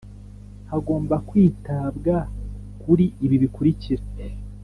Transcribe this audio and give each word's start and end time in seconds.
hagomba 0.71 1.15
kwitabwa 1.27 2.15
kuri 2.81 3.05
ibi 3.25 3.35
bikurikira 3.43 4.03